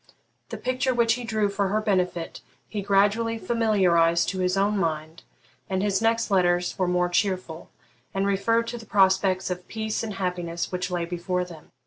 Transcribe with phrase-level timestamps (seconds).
[0.49, 5.21] The picture which he drew for her benefit he gradually familiarised to his own mind,
[5.69, 7.69] and his next letters were more cheerful,
[8.11, 11.69] and referred to the prospects of peace and happiness which lay before them.